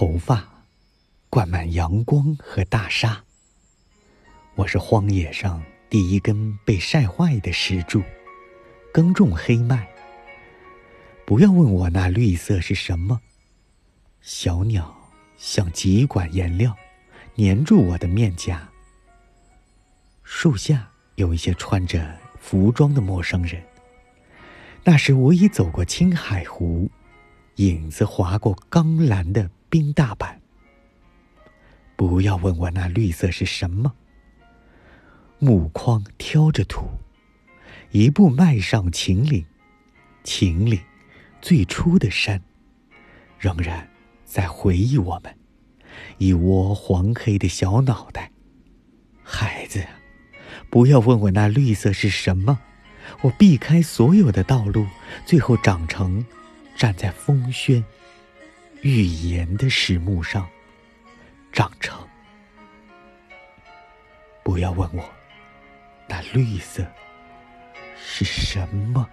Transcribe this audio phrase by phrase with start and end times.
[0.00, 0.48] 头发
[1.28, 3.24] 灌满阳光和大沙。
[4.54, 5.60] 我是荒野上
[5.90, 8.00] 第一根被晒坏的石柱，
[8.92, 9.88] 耕种黑麦。
[11.26, 13.20] 不要问我那绿色是什么。
[14.20, 14.96] 小鸟
[15.36, 16.76] 像几管颜料，
[17.36, 18.68] 粘住我的面颊。
[20.22, 23.60] 树下有一些穿着服装的陌生人。
[24.84, 26.88] 那时我已走过青海湖，
[27.56, 30.40] 影子划过钢蓝的冰大板。
[31.96, 33.94] 不要问我那绿色是什么。
[35.38, 36.86] 木筐挑着土，
[37.90, 39.44] 一步迈上秦岭，
[40.24, 40.80] 秦岭
[41.40, 42.42] 最初的山，
[43.38, 43.88] 仍然
[44.24, 45.36] 在回忆我们。
[46.18, 48.30] 一窝黄黑的小脑袋，
[49.22, 49.84] 孩子，
[50.70, 52.58] 不要问我那绿色是什么。
[53.22, 54.86] 我避开所有的道路，
[55.24, 56.24] 最后长成
[56.76, 57.84] 站在风轩
[58.82, 60.48] 预言的石木上，
[61.52, 61.98] 长成。
[64.42, 65.04] 不要问我，
[66.08, 66.86] 那绿色
[67.96, 69.08] 是什么。